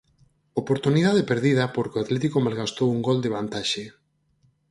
[0.61, 3.83] Oportunidade perdida porque o Atlético malgastou un gol de vantaxe.